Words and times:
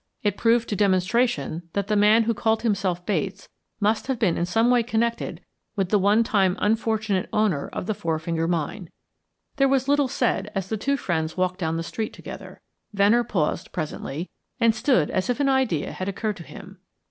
It 0.23 0.35
proved 0.35 0.67
to 0.69 0.75
demonstration 0.75 1.69
that 1.73 1.85
the 1.85 1.95
man 1.95 2.23
who 2.23 2.33
called 2.33 2.63
himself 2.63 3.05
Bates 3.05 3.49
must 3.79 4.07
have 4.07 4.17
been 4.17 4.35
in 4.35 4.47
some 4.47 4.71
way 4.71 4.81
connected 4.81 5.41
with 5.75 5.89
the 5.89 5.99
one 5.99 6.23
time 6.23 6.57
unfortunate 6.59 7.29
owner 7.31 7.67
of 7.71 7.85
the 7.85 7.93
Four 7.93 8.17
Finger 8.17 8.47
Mine. 8.47 8.89
There 9.57 9.67
was 9.67 9.85
very 9.85 9.91
little 9.91 10.07
said 10.07 10.51
as 10.55 10.69
the 10.69 10.75
two 10.77 10.97
friends 10.97 11.37
walked 11.37 11.59
down 11.59 11.77
the 11.77 11.83
street 11.83 12.13
together. 12.13 12.61
Venner 12.91 13.23
paused 13.23 13.71
presently, 13.71 14.31
and 14.59 14.73
stood 14.73 15.11
as 15.11 15.29
if 15.29 15.39
an 15.39 15.49
idea 15.49 15.91
had 15.91 16.09
occurred 16.09 16.37
to 16.37 16.43
him. 16.43 16.79